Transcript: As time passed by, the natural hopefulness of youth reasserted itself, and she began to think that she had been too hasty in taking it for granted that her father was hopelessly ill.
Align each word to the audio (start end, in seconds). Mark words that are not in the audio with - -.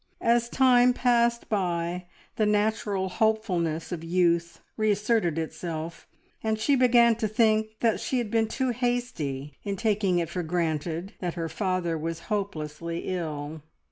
As 0.23 0.49
time 0.49 0.93
passed 0.93 1.47
by, 1.47 2.07
the 2.35 2.47
natural 2.47 3.07
hopefulness 3.07 3.91
of 3.91 4.03
youth 4.03 4.59
reasserted 4.75 5.37
itself, 5.37 6.07
and 6.43 6.57
she 6.59 6.75
began 6.75 7.15
to 7.17 7.27
think 7.27 7.67
that 7.81 7.99
she 7.99 8.17
had 8.17 8.31
been 8.31 8.47
too 8.47 8.69
hasty 8.71 9.59
in 9.63 9.75
taking 9.75 10.17
it 10.17 10.27
for 10.27 10.41
granted 10.41 11.13
that 11.19 11.35
her 11.35 11.47
father 11.49 11.99
was 11.99 12.21
hopelessly 12.33 13.09
ill. 13.15 13.61